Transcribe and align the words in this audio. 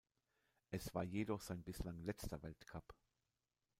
Es 0.71 0.95
war 0.95 1.03
jedoch 1.03 1.41
sein 1.41 1.61
bislang 1.61 1.99
letzter 1.99 2.41
Weltcup. 2.41 2.95